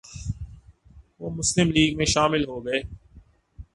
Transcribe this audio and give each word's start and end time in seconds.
وہ 1.19 1.29
مسلم 1.29 1.71
لیگ 1.71 1.97
میں 1.97 2.05
شامل 2.05 2.43
ہوگئے 2.45 2.81